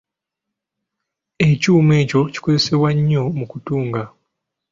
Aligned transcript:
Ekyuma 1.49 1.93
ekyo 2.01 2.19
kikozesebwa 2.33 2.89
nnyo 2.97 3.23
mu 3.37 3.45
kutunga. 3.51 4.03